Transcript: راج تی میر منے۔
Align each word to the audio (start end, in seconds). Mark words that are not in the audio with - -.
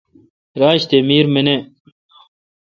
راج 0.59 0.81
تی 0.89 0.97
میر 1.07 1.25
منے۔ 1.33 1.57